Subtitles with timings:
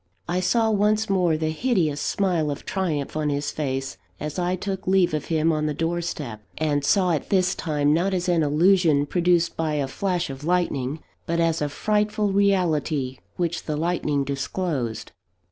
[0.27, 4.87] I saw once more the hideous smile of triumph on his face, as I took
[4.87, 9.05] leave of him on the doorstep: and saw it, this time, not as an illusion
[9.05, 15.11] produced by a flash of lightning, but as a frightful reality which the lightning disclosed.